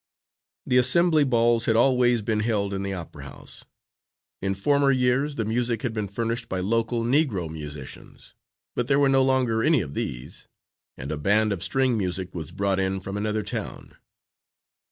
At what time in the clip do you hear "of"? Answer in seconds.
9.81-9.93, 11.53-11.61